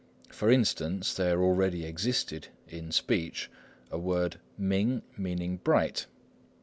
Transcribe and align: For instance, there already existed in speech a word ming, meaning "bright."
For 0.31 0.49
instance, 0.49 1.13
there 1.13 1.43
already 1.43 1.85
existed 1.85 2.47
in 2.67 2.91
speech 2.91 3.51
a 3.91 3.99
word 3.99 4.39
ming, 4.57 5.03
meaning 5.15 5.57
"bright." 5.57 6.07